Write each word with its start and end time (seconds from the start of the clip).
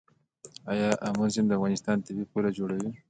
آیا 0.71 0.89
امو 1.07 1.25
سیند 1.33 1.47
د 1.49 1.51
افغانستان 1.57 1.97
طبیعي 2.05 2.25
پوله 2.31 2.49
جوړوي؟ 2.57 2.91